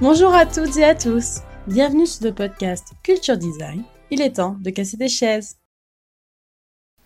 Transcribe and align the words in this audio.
Bonjour 0.00 0.34
à 0.34 0.46
toutes 0.46 0.76
et 0.76 0.84
à 0.84 0.94
tous. 0.94 1.40
Bienvenue 1.68 2.06
sur 2.06 2.24
le 2.24 2.34
podcast 2.34 2.92
Culture 3.02 3.36
Design. 3.36 3.84
Il 4.10 4.20
est 4.20 4.32
temps 4.32 4.56
de 4.60 4.70
casser 4.70 4.96
des 4.96 5.08
chaises. 5.08 5.56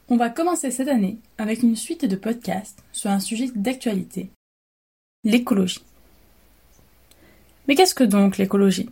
On 0.08 0.16
va 0.16 0.30
commencer 0.30 0.70
cette 0.70 0.88
année 0.88 1.18
avec 1.36 1.62
une 1.62 1.76
suite 1.76 2.04
de 2.04 2.16
podcasts 2.16 2.82
sur 2.92 3.10
un 3.10 3.20
sujet 3.20 3.50
d'actualité, 3.54 4.30
l'écologie. 5.24 5.84
Mais 7.68 7.74
qu'est-ce 7.74 7.94
que 7.94 8.04
donc 8.04 8.38
l'écologie? 8.38 8.88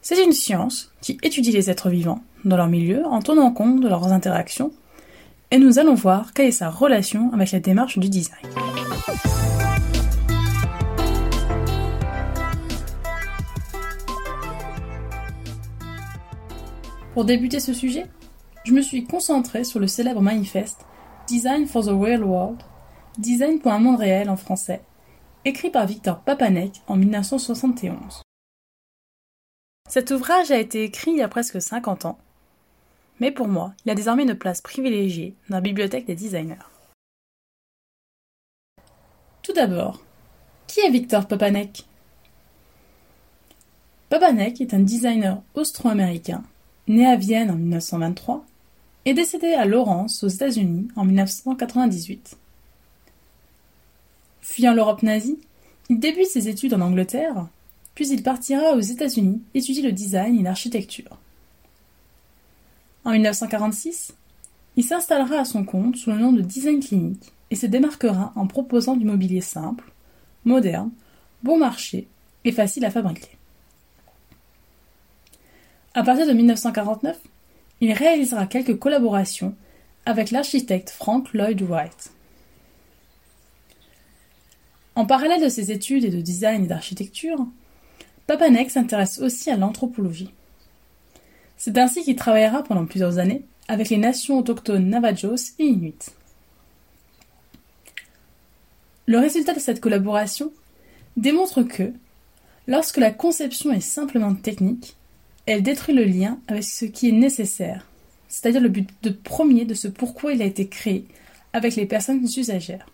C'est 0.00 0.22
une 0.22 0.32
science 0.32 0.92
qui 1.00 1.18
étudie 1.22 1.50
les 1.50 1.70
êtres 1.70 1.90
vivants 1.90 2.22
dans 2.44 2.56
leur 2.56 2.68
milieu 2.68 3.04
en 3.06 3.20
tenant 3.20 3.50
compte 3.50 3.80
de 3.80 3.88
leurs 3.88 4.12
interactions 4.12 4.70
et 5.54 5.58
nous 5.58 5.78
allons 5.78 5.94
voir 5.94 6.34
quelle 6.34 6.48
est 6.48 6.50
sa 6.50 6.68
relation 6.68 7.32
avec 7.32 7.52
la 7.52 7.60
démarche 7.60 8.00
du 8.00 8.08
design. 8.08 8.42
Pour 17.12 17.24
débuter 17.24 17.60
ce 17.60 17.72
sujet, 17.72 18.08
je 18.64 18.72
me 18.72 18.82
suis 18.82 19.04
concentré 19.04 19.62
sur 19.62 19.78
le 19.78 19.86
célèbre 19.86 20.20
manifeste 20.20 20.84
Design 21.28 21.68
for 21.68 21.84
the 21.84 21.90
Real 21.90 22.24
World, 22.24 22.60
Design 23.18 23.60
pour 23.60 23.70
un 23.70 23.78
monde 23.78 24.00
réel 24.00 24.30
en 24.30 24.36
français, 24.36 24.82
écrit 25.44 25.70
par 25.70 25.86
Victor 25.86 26.18
Papanek 26.18 26.82
en 26.88 26.96
1971. 26.96 28.22
Cet 29.88 30.10
ouvrage 30.10 30.50
a 30.50 30.58
été 30.58 30.82
écrit 30.82 31.12
il 31.12 31.18
y 31.18 31.22
a 31.22 31.28
presque 31.28 31.62
50 31.62 32.06
ans, 32.06 32.18
mais 33.20 33.30
pour 33.30 33.48
moi, 33.48 33.74
il 33.84 33.90
a 33.90 33.94
désormais 33.94 34.24
une 34.24 34.34
place 34.34 34.60
privilégiée 34.60 35.34
dans 35.48 35.56
la 35.56 35.60
bibliothèque 35.60 36.06
des 36.06 36.14
designers. 36.14 36.56
Tout 39.42 39.52
d'abord, 39.52 40.02
qui 40.66 40.80
est 40.80 40.90
Victor 40.90 41.26
Papanek? 41.26 41.84
Papanek 44.08 44.60
est 44.60 44.74
un 44.74 44.80
designer 44.80 45.42
austro-américain, 45.54 46.42
né 46.88 47.06
à 47.06 47.16
Vienne 47.16 47.50
en 47.50 47.56
1923 47.56 48.44
est 49.04 49.14
décédé 49.14 49.52
à 49.52 49.66
Lawrence 49.66 50.24
aux 50.24 50.28
États-Unis 50.28 50.88
en 50.96 51.04
1998. 51.04 52.38
Fuyant 54.40 54.74
l'Europe 54.74 55.02
nazie, 55.02 55.38
il 55.90 55.98
débute 55.98 56.26
ses 56.26 56.48
études 56.48 56.74
en 56.74 56.80
Angleterre, 56.80 57.48
puis 57.94 58.08
il 58.08 58.22
partira 58.22 58.72
aux 58.72 58.80
États-Unis 58.80 59.42
étudier 59.54 59.82
le 59.82 59.92
design 59.92 60.38
et 60.38 60.42
l'architecture. 60.42 61.18
En 63.04 63.12
1946, 63.12 64.14
il 64.76 64.84
s'installera 64.84 65.40
à 65.40 65.44
son 65.44 65.64
compte 65.64 65.96
sous 65.96 66.10
le 66.10 66.18
nom 66.18 66.32
de 66.32 66.40
Design 66.40 66.80
Clinic 66.80 67.32
et 67.50 67.56
se 67.56 67.66
démarquera 67.66 68.32
en 68.34 68.46
proposant 68.46 68.96
du 68.96 69.04
mobilier 69.04 69.42
simple, 69.42 69.92
moderne, 70.44 70.90
bon 71.42 71.58
marché 71.58 72.08
et 72.44 72.52
facile 72.52 72.84
à 72.84 72.90
fabriquer. 72.90 73.36
À 75.92 76.02
partir 76.02 76.26
de 76.26 76.32
1949, 76.32 77.18
il 77.80 77.92
réalisera 77.92 78.46
quelques 78.46 78.78
collaborations 78.78 79.54
avec 80.06 80.30
l'architecte 80.30 80.90
Frank 80.90 81.32
Lloyd 81.34 81.60
Wright. 81.62 82.10
En 84.96 85.06
parallèle 85.06 85.42
de 85.42 85.48
ses 85.48 85.70
études 85.72 86.04
et 86.04 86.10
de 86.10 86.20
design 86.20 86.64
et 86.64 86.68
d'architecture, 86.68 87.46
Papanek 88.26 88.70
s'intéresse 88.70 89.18
aussi 89.18 89.50
à 89.50 89.56
l'anthropologie. 89.56 90.32
C'est 91.56 91.78
ainsi 91.78 92.02
qu'il 92.02 92.16
travaillera 92.16 92.62
pendant 92.62 92.86
plusieurs 92.86 93.18
années 93.18 93.44
avec 93.68 93.88
les 93.88 93.96
nations 93.96 94.38
autochtones 94.38 94.88
Navajos 94.88 95.54
et 95.58 95.64
Inuits. 95.64 96.10
Le 99.06 99.18
résultat 99.18 99.54
de 99.54 99.60
cette 99.60 99.80
collaboration 99.80 100.52
démontre 101.16 101.62
que, 101.62 101.92
lorsque 102.66 102.96
la 102.96 103.10
conception 103.10 103.72
est 103.72 103.80
simplement 103.80 104.34
technique, 104.34 104.96
elle 105.46 105.62
détruit 105.62 105.94
le 105.94 106.04
lien 106.04 106.38
avec 106.48 106.64
ce 106.64 106.86
qui 106.86 107.10
est 107.10 107.12
nécessaire, 107.12 107.86
c'est-à-dire 108.28 108.62
le 108.62 108.70
but 108.70 108.88
de 109.02 109.10
premier 109.10 109.66
de 109.66 109.74
ce 109.74 109.88
pourquoi 109.88 110.32
il 110.32 110.42
a 110.42 110.46
été 110.46 110.68
créé 110.68 111.06
avec 111.52 111.76
les 111.76 111.86
personnes 111.86 112.24
usagères. 112.24 112.86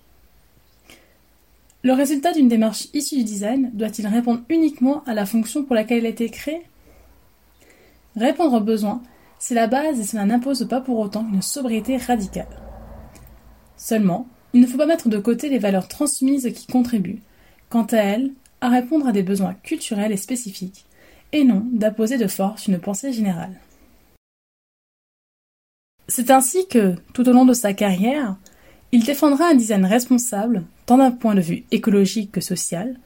Le 1.82 1.92
résultat 1.92 2.32
d'une 2.32 2.48
démarche 2.48 2.88
issue 2.92 3.16
du 3.16 3.24
design 3.24 3.70
doit-il 3.72 4.06
répondre 4.06 4.42
uniquement 4.50 5.02
à 5.04 5.14
la 5.14 5.24
fonction 5.24 5.64
pour 5.64 5.74
laquelle 5.74 5.98
il 5.98 6.06
a 6.06 6.10
été 6.10 6.28
créé? 6.28 6.60
Répondre 8.16 8.54
aux 8.54 8.60
besoins, 8.60 9.02
c'est 9.38 9.54
la 9.54 9.66
base 9.66 10.00
et 10.00 10.04
cela 10.04 10.24
n'impose 10.24 10.66
pas 10.68 10.80
pour 10.80 10.98
autant 10.98 11.26
une 11.32 11.42
sobriété 11.42 11.96
radicale. 11.96 12.60
Seulement, 13.76 14.26
il 14.52 14.60
ne 14.60 14.66
faut 14.66 14.78
pas 14.78 14.86
mettre 14.86 15.08
de 15.08 15.18
côté 15.18 15.48
les 15.48 15.58
valeurs 15.58 15.88
transmises 15.88 16.52
qui 16.54 16.66
contribuent, 16.66 17.22
quant 17.68 17.84
à 17.84 17.98
elles, 17.98 18.32
à 18.60 18.68
répondre 18.68 19.06
à 19.06 19.12
des 19.12 19.22
besoins 19.22 19.54
culturels 19.62 20.12
et 20.12 20.16
spécifiques, 20.16 20.84
et 21.32 21.44
non 21.44 21.64
d'apposer 21.72 22.18
de 22.18 22.26
force 22.26 22.66
une 22.66 22.78
pensée 22.78 23.12
générale. 23.12 23.54
C'est 26.08 26.30
ainsi 26.30 26.66
que, 26.66 26.96
tout 27.14 27.28
au 27.28 27.32
long 27.32 27.44
de 27.44 27.54
sa 27.54 27.72
carrière, 27.72 28.36
il 28.90 29.04
défendra 29.04 29.50
un 29.50 29.54
design 29.54 29.84
responsable, 29.84 30.64
tant 30.84 30.98
d'un 30.98 31.12
point 31.12 31.36
de 31.36 31.40
vue 31.40 31.64
écologique 31.70 32.32
que 32.32 32.40
social, 32.40 32.98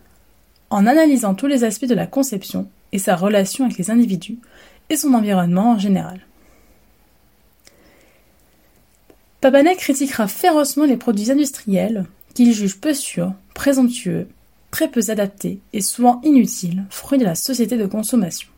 en 0.71 0.87
analysant 0.87 1.35
tous 1.35 1.47
les 1.47 1.63
aspects 1.65 1.85
de 1.85 1.95
la 1.95 2.07
conception 2.07 2.71
et 2.93 2.99
sa 2.99 3.15
relation 3.15 3.67
avec 3.67 3.77
les 3.77 3.91
individus 3.91 4.39
et 4.91 4.97
son 4.97 5.15
environnement 5.15 5.73
en 5.73 5.79
général. 5.79 6.21
Papanek 9.41 9.79
critiquera 9.79 10.27
férocement 10.27 10.85
les 10.85 10.97
produits 10.97 11.31
industriels 11.31 12.07
qu'il 12.35 12.53
juge 12.53 12.81
peu 12.81 12.95
sûrs, 12.95 13.35
présomptueux 13.55 14.29
très 14.75 14.91
peu 14.91 15.03
adapté 15.09 15.61
et 15.73 15.81
souvent 15.81 16.21
inutile, 16.25 16.85
fruit 16.91 17.17
de 17.17 17.25
la 17.25 17.37
société 17.37 17.77
de 17.77 17.87
consommation. 17.87 18.49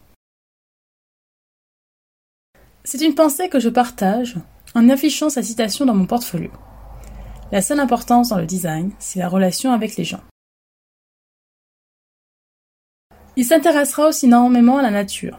C'est 2.85 3.03
une 3.03 3.15
pensée 3.15 3.51
que 3.51 3.61
je 3.61 3.69
partage 3.69 4.37
en 4.75 4.89
affichant 4.89 5.29
sa 5.29 5.43
citation 5.43 5.85
dans 5.85 5.95
mon 5.95 6.07
portfolio. 6.07 6.51
La 7.53 7.61
seule 7.61 7.81
importance 7.81 8.31
dans 8.31 8.39
le 8.39 8.47
design, 8.47 8.93
c'est 8.99 9.19
la 9.19 9.29
relation 9.29 9.73
avec 9.73 9.97
les 9.97 10.05
gens. 10.05 10.23
Il 13.37 13.45
s'intéressera 13.45 14.09
aussi 14.09 14.25
énormément 14.25 14.79
à 14.79 14.83
la 14.83 14.91
nature. 14.91 15.39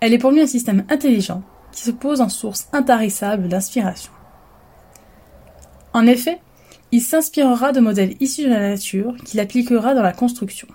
Elle 0.00 0.12
est 0.12 0.18
pour 0.18 0.30
lui 0.30 0.40
un 0.40 0.46
système 0.46 0.84
intelligent 0.88 1.42
qui 1.72 1.82
se 1.82 1.90
pose 1.90 2.20
en 2.20 2.28
source 2.28 2.68
intarissable 2.72 3.48
d'inspiration. 3.48 4.12
En 5.92 6.06
effet, 6.06 6.38
il 6.92 7.00
s'inspirera 7.00 7.72
de 7.72 7.80
modèles 7.80 8.16
issus 8.20 8.44
de 8.44 8.50
la 8.50 8.60
nature 8.60 9.16
qu'il 9.24 9.40
appliquera 9.40 9.94
dans 9.94 10.02
la 10.02 10.12
construction. 10.12 10.68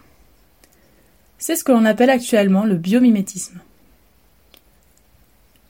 C'est 1.37 1.55
ce 1.55 1.63
que 1.63 1.71
l'on 1.71 1.85
appelle 1.85 2.09
actuellement 2.09 2.65
le 2.65 2.75
biomimétisme. 2.75 3.59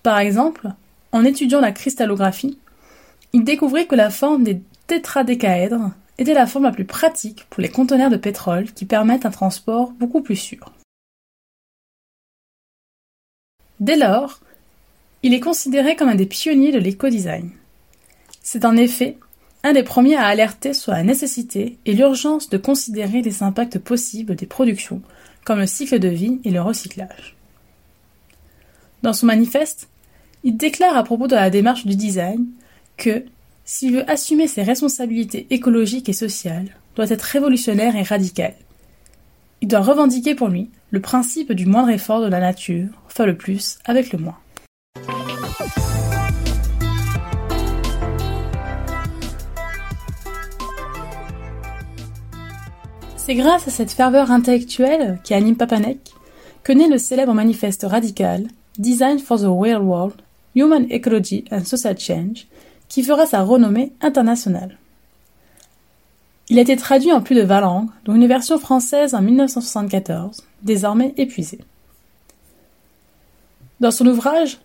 Par 0.03 0.19
exemple, 0.19 0.69
en 1.11 1.23
étudiant 1.23 1.61
la 1.61 1.71
cristallographie, 1.71 2.57
il 3.31 3.43
découvrit 3.43 3.87
que 3.87 3.95
la 3.95 4.09
forme 4.09 4.43
des 4.43 4.61
tétradécaèdres 4.87 5.91
était 6.17 6.33
la 6.33 6.45
forme 6.45 6.65
la 6.65 6.71
plus 6.71 6.85
pratique 6.85 7.45
pour 7.49 7.61
les 7.61 7.69
conteneurs 7.69 8.09
de 8.09 8.17
pétrole 8.17 8.71
qui 8.71 8.85
permettent 8.85 9.25
un 9.25 9.31
transport 9.31 9.91
beaucoup 9.91 10.21
plus 10.21 10.35
sûr. 10.35 10.71
Dès 13.79 13.97
lors, 13.97 14.39
il 15.23 15.33
est 15.33 15.39
considéré 15.39 15.95
comme 15.95 16.09
un 16.09 16.15
des 16.15 16.25
pionniers 16.25 16.71
de 16.71 16.79
l'éco-design. 16.79 17.51
C'est 18.41 18.65
en 18.65 18.75
effet 18.75 19.17
un 19.63 19.73
des 19.73 19.83
premiers 19.83 20.17
à 20.17 20.25
alerter 20.25 20.73
sur 20.73 20.91
la 20.91 21.03
nécessité 21.03 21.77
et 21.85 21.93
l'urgence 21.93 22.49
de 22.49 22.57
considérer 22.57 23.21
les 23.21 23.43
impacts 23.43 23.79
possibles 23.79 24.35
des 24.35 24.45
productions, 24.45 25.01
comme 25.45 25.59
le 25.59 25.67
cycle 25.67 25.99
de 25.99 26.09
vie 26.09 26.39
et 26.43 26.51
le 26.51 26.61
recyclage. 26.61 27.35
Dans 29.01 29.13
son 29.13 29.25
manifeste, 29.25 29.87
il 30.43 30.57
déclare 30.57 30.97
à 30.97 31.03
propos 31.03 31.27
de 31.27 31.35
la 31.35 31.49
démarche 31.49 31.85
du 31.85 31.95
design 31.95 32.45
que, 32.97 33.23
s'il 33.63 33.93
veut 33.93 34.09
assumer 34.09 34.47
ses 34.47 34.63
responsabilités 34.63 35.47
écologiques 35.49 36.09
et 36.09 36.13
sociales, 36.13 36.75
doit 36.95 37.09
être 37.09 37.23
révolutionnaire 37.23 37.95
et 37.95 38.03
radical. 38.03 38.53
Il 39.61 39.69
doit 39.69 39.79
revendiquer 39.79 40.35
pour 40.35 40.49
lui 40.49 40.69
le 40.93 40.99
principe 40.99 41.51
du 41.53 41.65
moindre 41.65 41.89
effort 41.89 42.21
de 42.21 42.27
la 42.27 42.39
nature, 42.39 42.87
faire 43.07 43.25
le 43.25 43.35
plus 43.35 43.79
avec 43.83 44.13
le 44.13 44.19
moins. 44.19 44.37
C'est 53.17 53.33
grâce 53.33 53.67
à 53.67 53.71
cette 53.71 53.91
ferveur 53.91 54.29
intellectuelle 54.29 55.17
qui 55.23 55.33
anime 55.33 55.55
Papanek 55.55 56.13
que 56.63 56.71
naît 56.71 56.87
le 56.87 56.99
célèbre 56.99 57.33
manifeste 57.33 57.87
radical 57.89 58.45
Design 58.77 59.17
for 59.17 59.39
the 59.39 59.47
Real 59.47 59.81
World, 59.81 60.21
Human 60.53 60.85
Ecology 60.91 61.43
and 61.51 61.65
Social 61.65 61.97
Change, 61.97 62.45
qui 62.87 63.01
fera 63.01 63.25
sa 63.25 63.41
renommée 63.41 63.93
internationale. 63.99 64.77
Il 66.49 66.59
a 66.59 66.61
été 66.61 66.75
traduit 66.75 67.11
en 67.11 67.21
plus 67.21 67.35
de 67.35 67.41
20 67.41 67.61
langues, 67.61 67.89
dont 68.05 68.13
une 68.13 68.27
version 68.27 68.59
française 68.59 69.15
en 69.15 69.23
1974, 69.23 70.43
désormais 70.63 71.13
épuisée. 71.17 71.59
Dans 73.79 73.91
son 73.91 74.07
ouvrage, 74.07 74.59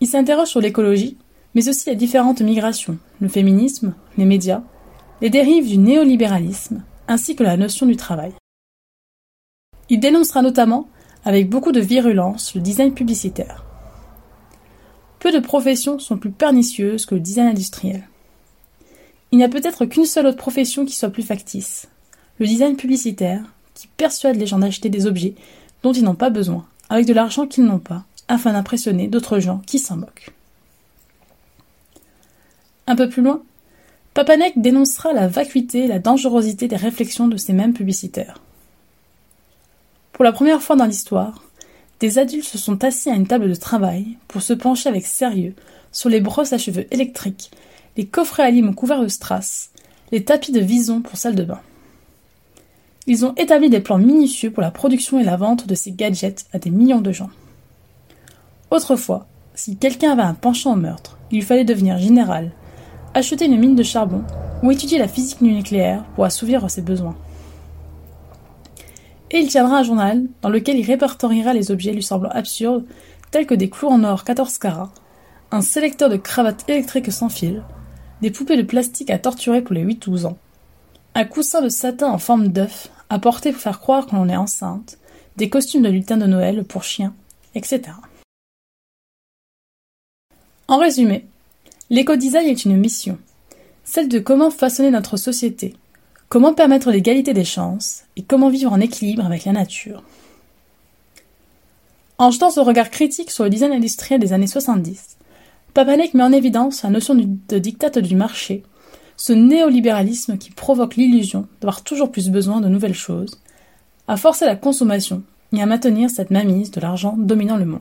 il 0.00 0.06
s'interroge 0.06 0.48
sur 0.48 0.60
l'écologie 0.60 1.16
mais 1.54 1.68
aussi 1.68 1.90
les 1.90 1.96
différentes 1.96 2.42
migrations, 2.42 2.98
le 3.20 3.28
féminisme, 3.28 3.94
les 4.16 4.24
médias, 4.24 4.62
les 5.20 5.30
dérives 5.30 5.68
du 5.68 5.78
néolibéralisme, 5.78 6.84
ainsi 7.08 7.34
que 7.36 7.42
la 7.42 7.56
notion 7.56 7.86
du 7.86 7.96
travail. 7.96 8.32
Il 9.88 10.00
dénoncera 10.00 10.42
notamment, 10.42 10.88
avec 11.24 11.48
beaucoup 11.48 11.72
de 11.72 11.80
virulence, 11.80 12.54
le 12.54 12.60
design 12.60 12.94
publicitaire. 12.94 13.64
Peu 15.18 15.32
de 15.32 15.40
professions 15.40 15.98
sont 15.98 16.16
plus 16.16 16.30
pernicieuses 16.30 17.04
que 17.04 17.14
le 17.14 17.20
design 17.20 17.48
industriel. 17.48 18.08
Il 19.32 19.38
n'y 19.38 19.44
a 19.44 19.48
peut-être 19.48 19.84
qu'une 19.84 20.06
seule 20.06 20.26
autre 20.26 20.38
profession 20.38 20.84
qui 20.84 20.96
soit 20.96 21.10
plus 21.10 21.22
factice, 21.22 21.88
le 22.38 22.46
design 22.46 22.76
publicitaire, 22.76 23.42
qui 23.80 23.86
persuade 23.86 24.36
les 24.36 24.46
gens 24.46 24.58
d'acheter 24.58 24.90
des 24.90 25.06
objets 25.06 25.34
dont 25.82 25.92
ils 25.92 26.04
n'ont 26.04 26.14
pas 26.14 26.28
besoin, 26.28 26.66
avec 26.90 27.06
de 27.06 27.14
l'argent 27.14 27.46
qu'ils 27.46 27.64
n'ont 27.64 27.78
pas, 27.78 28.04
afin 28.28 28.52
d'impressionner 28.52 29.08
d'autres 29.08 29.38
gens 29.38 29.62
qui 29.66 29.78
s'en 29.78 29.96
moquent. 29.96 30.32
Un 32.86 32.94
peu 32.94 33.08
plus 33.08 33.22
loin, 33.22 33.42
Papanek 34.12 34.60
dénoncera 34.60 35.14
la 35.14 35.28
vacuité 35.28 35.84
et 35.84 35.86
la 35.86 35.98
dangerosité 35.98 36.68
des 36.68 36.76
réflexions 36.76 37.26
de 37.26 37.38
ces 37.38 37.54
mêmes 37.54 37.72
publicitaires. 37.72 38.42
Pour 40.12 40.24
la 40.24 40.32
première 40.32 40.60
fois 40.60 40.76
dans 40.76 40.84
l'histoire, 40.84 41.42
des 42.00 42.18
adultes 42.18 42.44
se 42.44 42.58
sont 42.58 42.84
assis 42.84 43.08
à 43.08 43.14
une 43.14 43.26
table 43.26 43.48
de 43.48 43.54
travail 43.54 44.18
pour 44.28 44.42
se 44.42 44.52
pencher 44.52 44.90
avec 44.90 45.06
sérieux 45.06 45.54
sur 45.90 46.10
les 46.10 46.20
brosses 46.20 46.52
à 46.52 46.58
cheveux 46.58 46.86
électriques, 46.92 47.50
les 47.96 48.06
coffrets 48.06 48.42
à 48.42 48.50
lime 48.50 48.74
couverts 48.74 49.00
de 49.00 49.08
strass, 49.08 49.70
les 50.12 50.22
tapis 50.22 50.52
de 50.52 50.60
vison 50.60 51.00
pour 51.00 51.16
salle 51.16 51.34
de 51.34 51.44
bain. 51.44 51.60
Ils 53.06 53.24
ont 53.24 53.34
établi 53.36 53.70
des 53.70 53.80
plans 53.80 53.98
minutieux 53.98 54.50
pour 54.50 54.62
la 54.62 54.70
production 54.70 55.18
et 55.18 55.24
la 55.24 55.36
vente 55.36 55.66
de 55.66 55.74
ces 55.74 55.92
gadgets 55.92 56.46
à 56.52 56.58
des 56.58 56.70
millions 56.70 57.00
de 57.00 57.12
gens. 57.12 57.30
Autrefois, 58.70 59.26
si 59.54 59.76
quelqu'un 59.76 60.12
avait 60.12 60.22
un 60.22 60.34
penchant 60.34 60.74
au 60.74 60.76
meurtre, 60.76 61.18
il 61.30 61.42
fallait 61.42 61.64
devenir 61.64 61.98
général, 61.98 62.52
acheter 63.14 63.46
une 63.46 63.58
mine 63.58 63.74
de 63.74 63.82
charbon 63.82 64.22
ou 64.62 64.70
étudier 64.70 64.98
la 64.98 65.08
physique 65.08 65.40
nucléaire 65.40 66.04
pour 66.14 66.24
assouvir 66.24 66.70
ses 66.70 66.82
besoins 66.82 67.16
et 69.30 69.38
il 69.38 69.48
tiendra 69.48 69.78
un 69.78 69.82
journal 69.82 70.26
dans 70.42 70.48
lequel 70.48 70.78
il 70.78 70.86
répertoriera 70.86 71.54
les 71.54 71.70
objets 71.70 71.92
lui 71.92 72.02
semblant 72.02 72.30
absurdes, 72.30 72.84
tels 73.30 73.46
que 73.46 73.54
des 73.54 73.70
clous 73.70 73.88
en 73.88 74.02
or 74.02 74.24
14 74.24 74.58
carats, 74.58 74.92
un 75.52 75.60
sélecteur 75.60 76.08
de 76.08 76.16
cravates 76.16 76.68
électriques 76.68 77.12
sans 77.12 77.28
fil, 77.28 77.62
des 78.22 78.30
poupées 78.30 78.56
de 78.56 78.62
plastique 78.62 79.10
à 79.10 79.18
torturer 79.18 79.62
pour 79.62 79.74
les 79.74 79.84
8-12 79.84 80.26
ans, 80.26 80.38
un 81.14 81.24
coussin 81.24 81.62
de 81.62 81.68
satin 81.68 82.08
en 82.08 82.18
forme 82.18 82.48
d'œuf 82.48 82.90
à 83.08 83.18
porter 83.18 83.52
pour 83.52 83.60
faire 83.60 83.80
croire 83.80 84.06
que 84.06 84.14
l'on 84.14 84.28
est 84.28 84.36
enceinte, 84.36 84.98
des 85.36 85.50
costumes 85.50 85.82
de 85.82 85.88
lutin 85.88 86.16
de 86.16 86.26
Noël 86.26 86.64
pour 86.64 86.84
chiens, 86.84 87.14
etc. 87.54 87.82
En 90.68 90.78
résumé, 90.78 91.26
l'éco-design 91.90 92.48
est 92.48 92.64
une 92.64 92.76
mission, 92.76 93.18
celle 93.84 94.08
de 94.08 94.18
comment 94.18 94.50
façonner 94.50 94.90
notre 94.90 95.16
société, 95.16 95.74
Comment 96.30 96.54
permettre 96.54 96.92
l'égalité 96.92 97.34
des 97.34 97.44
chances 97.44 98.04
et 98.14 98.22
comment 98.22 98.50
vivre 98.50 98.72
en 98.72 98.78
équilibre 98.78 99.26
avec 99.26 99.46
la 99.46 99.52
nature 99.52 100.04
En 102.18 102.30
jetant 102.30 102.50
ce 102.50 102.60
regard 102.60 102.90
critique 102.90 103.32
sur 103.32 103.42
le 103.42 103.50
design 103.50 103.72
industriel 103.72 104.20
des 104.20 104.32
années 104.32 104.46
70, 104.46 105.16
Papanek 105.74 106.14
met 106.14 106.22
en 106.22 106.30
évidence 106.30 106.84
la 106.84 106.90
notion 106.90 107.16
de 107.16 107.58
dictate 107.58 107.98
du 107.98 108.14
marché, 108.14 108.62
ce 109.20 109.34
néolibéralisme 109.34 110.38
qui 110.38 110.50
provoque 110.50 110.96
l'illusion 110.96 111.46
d'avoir 111.60 111.82
toujours 111.82 112.10
plus 112.10 112.30
besoin 112.30 112.62
de 112.62 112.68
nouvelles 112.70 112.94
choses, 112.94 113.38
à 114.08 114.16
forcer 114.16 114.46
la 114.46 114.56
consommation 114.56 115.22
et 115.52 115.60
à 115.60 115.66
maintenir 115.66 116.08
cette 116.08 116.30
mainmise 116.30 116.70
de 116.70 116.80
l'argent 116.80 117.16
dominant 117.18 117.58
le 117.58 117.66
monde. 117.66 117.80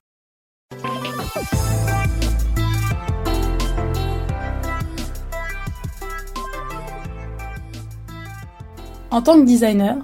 En 9.09 9.21
tant 9.21 9.39
que 9.39 9.45
designer, 9.45 9.95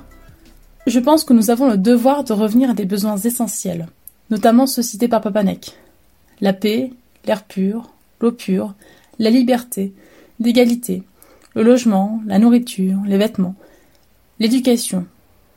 je 0.87 0.99
pense 1.01 1.25
que 1.25 1.33
nous 1.33 1.49
avons 1.49 1.69
le 1.69 1.77
devoir 1.77 2.23
de 2.23 2.31
revenir 2.31 2.69
à 2.69 2.73
des 2.73 2.85
besoins 2.85 3.17
essentiels, 3.17 3.89
notamment 4.29 4.67
ceux 4.67 4.83
cités 4.83 5.09
par 5.09 5.19
Papanek. 5.19 5.73
La 6.39 6.53
paix, 6.53 6.93
l'air 7.25 7.43
pur, 7.43 7.89
l'eau 8.21 8.31
pure, 8.31 8.73
la 9.19 9.29
liberté, 9.29 9.93
l'égalité, 10.39 11.03
le 11.55 11.63
logement, 11.63 12.21
la 12.25 12.37
nourriture, 12.37 12.99
les 13.05 13.17
vêtements, 13.17 13.55
l'éducation, 14.39 15.05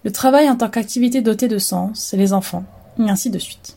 le 0.04 0.12
travail 0.12 0.48
en 0.48 0.56
tant 0.56 0.70
qu'activité 0.70 1.20
dotée 1.20 1.48
de 1.48 1.58
sens 1.58 2.14
les 2.16 2.32
enfants, 2.32 2.64
et 2.98 3.10
ainsi 3.10 3.30
de 3.30 3.38
suite. 3.38 3.76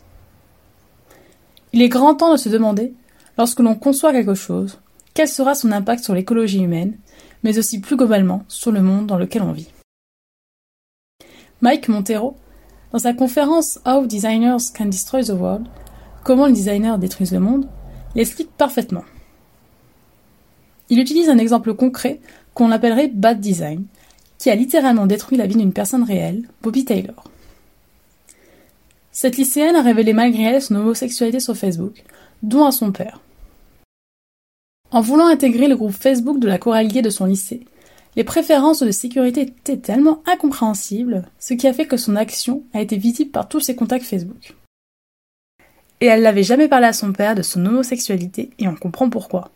Il 1.72 1.82
est 1.82 1.88
grand 1.88 2.14
temps 2.14 2.32
de 2.32 2.36
se 2.36 2.48
demander, 2.48 2.94
lorsque 3.36 3.60
l'on 3.60 3.74
conçoit 3.74 4.12
quelque 4.12 4.34
chose, 4.34 4.78
quel 5.14 5.28
sera 5.28 5.54
son 5.54 5.72
impact 5.72 6.04
sur 6.04 6.14
l'écologie 6.14 6.62
humaine 6.62 6.96
mais 7.42 7.58
aussi 7.58 7.80
plus 7.80 7.96
globalement 7.96 8.44
sur 8.48 8.70
le 8.70 8.82
monde 8.82 9.06
dans 9.06 9.18
lequel 9.18 9.42
on 9.42 9.52
vit. 9.52 9.68
Mike 11.60 11.88
Montero, 11.88 12.36
dans 12.92 13.00
sa 13.00 13.12
conférence 13.12 13.80
How 13.84 14.06
Designers 14.06 14.70
Can 14.76 14.86
Destroy 14.86 15.24
the 15.24 15.30
World, 15.30 15.66
Comment 16.24 16.46
les 16.46 16.52
designers 16.52 16.98
détruisent 16.98 17.32
le 17.32 17.40
monde, 17.40 17.66
l'explique 18.14 18.52
parfaitement. 18.56 19.02
Il 20.92 20.98
utilise 20.98 21.30
un 21.30 21.38
exemple 21.38 21.72
concret 21.72 22.20
qu'on 22.52 22.70
appellerait 22.70 23.08
bad 23.08 23.40
design, 23.40 23.86
qui 24.36 24.50
a 24.50 24.54
littéralement 24.54 25.06
détruit 25.06 25.38
la 25.38 25.46
vie 25.46 25.56
d'une 25.56 25.72
personne 25.72 26.02
réelle, 26.02 26.46
Bobby 26.60 26.84
Taylor. 26.84 27.30
Cette 29.10 29.38
lycéenne 29.38 29.74
a 29.74 29.80
révélé 29.80 30.12
malgré 30.12 30.42
elle 30.42 30.60
son 30.60 30.74
homosexualité 30.74 31.40
sur 31.40 31.56
Facebook, 31.56 32.04
dont 32.42 32.66
à 32.66 32.72
son 32.72 32.92
père. 32.92 33.20
En 34.90 35.00
voulant 35.00 35.28
intégrer 35.28 35.66
le 35.66 35.76
groupe 35.76 35.94
Facebook 35.94 36.38
de 36.38 36.46
la 36.46 36.58
chorale 36.58 36.88
de 36.88 37.08
son 37.08 37.24
lycée, 37.24 37.64
les 38.14 38.24
préférences 38.24 38.82
de 38.82 38.90
sécurité 38.90 39.40
étaient 39.40 39.78
tellement 39.78 40.22
incompréhensibles, 40.26 41.24
ce 41.38 41.54
qui 41.54 41.66
a 41.66 41.72
fait 41.72 41.86
que 41.86 41.96
son 41.96 42.16
action 42.16 42.64
a 42.74 42.82
été 42.82 42.98
visible 42.98 43.30
par 43.30 43.48
tous 43.48 43.60
ses 43.60 43.74
contacts 43.74 44.04
Facebook. 44.04 44.54
Et 46.02 46.06
elle 46.06 46.20
n'avait 46.20 46.42
jamais 46.42 46.68
parlé 46.68 46.88
à 46.88 46.92
son 46.92 47.14
père 47.14 47.34
de 47.34 47.40
son 47.40 47.64
homosexualité, 47.64 48.50
et 48.58 48.68
on 48.68 48.74
comprend 48.74 49.08
pourquoi. 49.08 49.50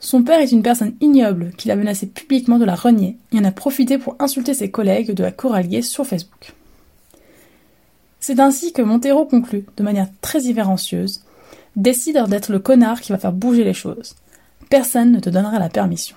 Son 0.00 0.22
père 0.22 0.40
est 0.40 0.52
une 0.52 0.62
personne 0.62 0.94
ignoble 1.00 1.52
qui 1.56 1.68
l'a 1.68 1.76
menacé 1.76 2.06
publiquement 2.06 2.58
de 2.58 2.64
la 2.64 2.76
renier 2.76 3.18
et 3.32 3.38
en 3.38 3.44
a 3.44 3.50
profité 3.50 3.98
pour 3.98 4.16
insulter 4.20 4.54
ses 4.54 4.70
collègues 4.70 5.12
de 5.12 5.22
la 5.22 5.32
chorale 5.32 5.82
sur 5.82 6.06
Facebook. 6.06 6.54
C'est 8.20 8.40
ainsi 8.40 8.72
que 8.72 8.82
Montero 8.82 9.26
conclut, 9.26 9.66
de 9.76 9.82
manière 9.82 10.08
très 10.20 10.42
irrévérencieuse, 10.42 11.22
Décide 11.78 12.20
d'être 12.26 12.50
le 12.50 12.58
connard 12.58 13.00
qui 13.00 13.12
va 13.12 13.18
faire 13.18 13.32
bouger 13.32 13.62
les 13.62 13.72
choses. 13.72 14.16
Personne 14.68 15.12
ne 15.12 15.20
te 15.20 15.30
donnera 15.30 15.60
la 15.60 15.68
permission. 15.68 16.16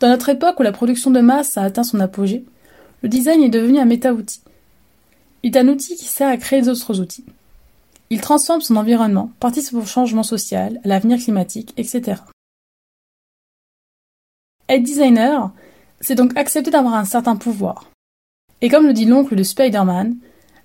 Dans 0.00 0.08
notre 0.08 0.28
époque 0.28 0.60
où 0.60 0.62
la 0.62 0.70
production 0.70 1.10
de 1.10 1.20
masse 1.20 1.56
a 1.56 1.62
atteint 1.62 1.82
son 1.82 1.98
apogée, 1.98 2.44
le 3.02 3.08
design 3.08 3.42
est 3.42 3.48
devenu 3.48 3.78
un 3.78 3.86
méta-outil. 3.86 4.42
Il 5.42 5.56
est 5.56 5.58
un 5.58 5.68
outil 5.68 5.96
qui 5.96 6.04
sert 6.04 6.28
à 6.28 6.36
créer 6.36 6.60
d'autres 6.60 7.00
outils. 7.00 7.24
Il 8.10 8.20
transforme 8.20 8.60
son 8.60 8.76
environnement, 8.76 9.30
participe 9.40 9.74
au 9.74 9.84
changement 9.84 10.22
social, 10.22 10.80
à 10.84 10.88
l'avenir 10.88 11.18
climatique, 11.18 11.74
etc. 11.76 12.22
Être 14.68 14.82
designer, 14.82 15.50
c'est 16.00 16.14
donc 16.14 16.36
accepter 16.36 16.70
d'avoir 16.70 16.94
un 16.94 17.04
certain 17.04 17.36
pouvoir. 17.36 17.90
Et 18.60 18.68
comme 18.68 18.86
le 18.86 18.92
dit 18.92 19.04
l'oncle 19.04 19.36
de 19.36 19.42
Spider-Man, 19.42 20.16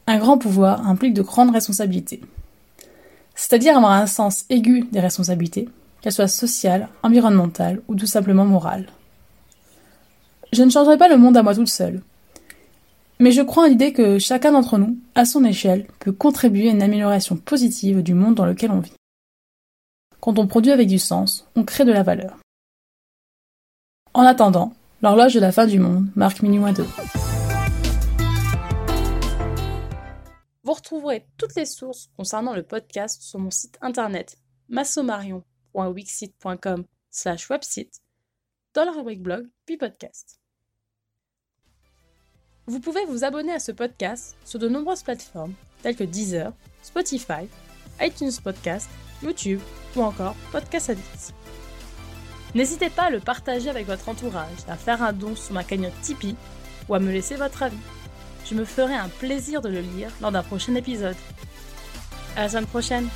un 0.08 0.18
grand 0.18 0.38
pouvoir 0.38 0.88
implique 0.88 1.14
de 1.14 1.22
grandes 1.22 1.52
responsabilités 1.52 2.22
c'est-à-dire 3.36 3.78
avoir 3.78 3.94
un 3.94 4.08
sens 4.08 4.46
aigu 4.50 4.88
des 4.92 5.00
responsabilités, 5.00 5.70
qu'elles 6.02 6.14
soient 6.14 6.28
sociales, 6.28 6.90
environnementales 7.02 7.82
ou 7.88 7.96
tout 7.96 8.06
simplement 8.06 8.46
morales. 8.46 8.88
Je 10.52 10.64
ne 10.64 10.70
changerai 10.70 10.98
pas 10.98 11.08
le 11.08 11.18
monde 11.18 11.38
à 11.38 11.44
moi 11.44 11.56
toute 11.56 11.70
seule, 11.70 12.02
mais 13.20 13.32
je 13.32 13.42
crois 13.42 13.66
en 13.66 13.68
l'idée 13.68 13.94
que 13.94 14.20
chacun 14.20 14.52
d'entre 14.52 14.78
nous, 14.78 14.98
à 15.16 15.26
son 15.26 15.46
échelle, 15.46 15.88
peut 16.00 16.12
contribuer 16.12 16.70
à 16.70 16.74
une 16.74 16.82
amélioration 16.82 17.38
positive 17.38 18.04
du 18.04 18.14
monde 18.14 18.36
dans 18.36 18.46
lequel 18.46 18.72
on 18.72 18.80
vit. 18.80 18.94
Quand 20.20 20.40
on 20.40 20.48
produit 20.48 20.72
avec 20.72 20.88
du 20.88 21.00
sens, 21.00 21.48
on 21.56 21.64
crée 21.64 21.86
de 21.86 21.92
la 21.92 22.04
valeur. 22.04 22.38
En 24.14 24.24
attendant, 24.24 24.74
l'horloge 25.02 25.34
de 25.34 25.40
la 25.40 25.52
fin 25.52 25.68
du 25.68 25.80
monde 25.80 26.08
marque 26.16 26.42
minuit 26.42 26.60
moins 26.60 26.74
deux. 26.74 26.88
Vous 30.64 30.74
retrouverez 30.74 31.28
toutes 31.38 31.56
les 31.56 31.66
sources 31.66 32.10
concernant 32.16 32.54
le 32.54 32.64
podcast 32.64 33.22
sur 33.22 33.40
mon 33.40 33.52
site 33.52 33.78
internet 33.82 34.38
massomarion.wixit.com 34.70 36.86
slash 37.12 37.50
website 37.50 38.00
dans 38.74 38.86
la 38.86 38.92
rubrique 38.92 39.22
blog 39.22 39.46
puis 39.66 39.78
podcast. 39.78 40.40
Vous 42.66 42.80
pouvez 42.80 43.06
vous 43.06 43.24
abonner 43.24 43.54
à 43.54 43.60
ce 43.60 43.72
podcast 43.72 44.36
sur 44.46 44.60
de 44.60 44.70
nombreuses 44.70 45.04
plateformes 45.04 45.54
telles 45.82 45.96
que 45.96 46.04
Deezer, 46.04 46.54
Spotify, 46.82 47.48
iTunes 48.00 48.32
Podcast, 48.44 48.90
YouTube 49.22 49.60
ou 49.96 50.02
encore 50.02 50.36
Podcast 50.52 50.90
Addict. 50.90 51.34
N'hésitez 52.56 52.90
pas 52.90 53.04
à 53.04 53.10
le 53.10 53.20
partager 53.20 53.70
avec 53.70 53.88
votre 53.88 54.08
entourage, 54.10 54.60
à 54.68 54.76
faire 54.78 55.02
un 55.04 55.14
don 55.14 55.36
sur 55.36 55.54
ma 55.54 55.64
cagnotte 55.64 56.00
Tipeee 56.02 56.36
ou 56.88 56.96
à 56.96 57.00
me 57.00 57.12
laisser 57.12 57.36
votre 57.36 57.64
avis 57.64 57.78
je 58.46 58.56
me 58.56 58.66
ferai 58.66 58.94
un 58.94 59.10
plaisir 59.10 59.62
de 59.62 59.70
le 59.70 59.82
lire 59.82 60.10
lors 60.22 60.32
d'un 60.32 60.44
prochain 60.44 60.76
épisode. 60.76 61.16
À 62.36 62.44
la 62.44 62.50
semaine 62.50 62.66
prochaine 62.66 63.08